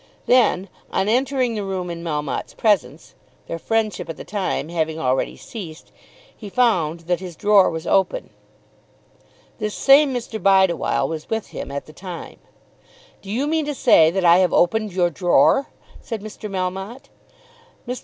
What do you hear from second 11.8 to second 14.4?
the time. "Do you mean to say that I